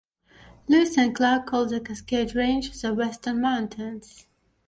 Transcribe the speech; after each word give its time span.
Lewis 0.67 0.97
and 0.97 1.13
Clark 1.15 1.45
called 1.45 1.69
the 1.69 1.79
Cascade 1.79 2.33
Range 2.33 2.71
the 2.81 2.91
"Western 2.91 3.39
Mountains". 3.39 4.25